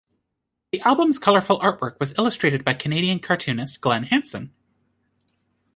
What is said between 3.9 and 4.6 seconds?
Hanson.